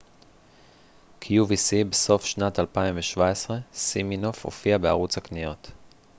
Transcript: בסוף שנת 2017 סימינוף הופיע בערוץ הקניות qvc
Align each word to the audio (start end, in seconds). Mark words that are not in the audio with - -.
בסוף 1.89 2.25
שנת 2.25 2.59
2017 2.59 3.57
סימינוף 3.73 4.45
הופיע 4.45 4.77
בערוץ 4.77 5.17
הקניות 5.17 5.67
qvc 5.67 5.99